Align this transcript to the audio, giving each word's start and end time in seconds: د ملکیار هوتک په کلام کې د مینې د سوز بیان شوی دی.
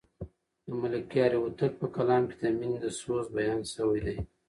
د 0.65 0.67
ملکیار 0.81 1.31
هوتک 1.41 1.71
په 1.81 1.87
کلام 1.95 2.23
کې 2.29 2.35
د 2.43 2.45
مینې 2.57 2.77
د 2.85 2.87
سوز 2.99 3.25
بیان 3.37 3.61
شوی 3.73 3.99
دی. 4.05 4.17